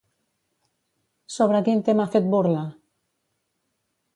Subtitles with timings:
[1.35, 2.65] Sobre quin tema ha fet burla?